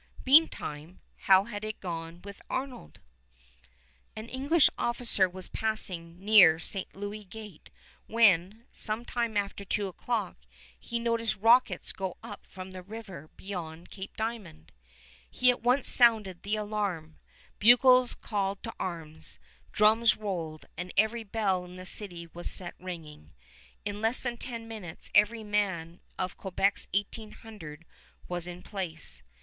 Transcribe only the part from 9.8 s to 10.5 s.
o'clock,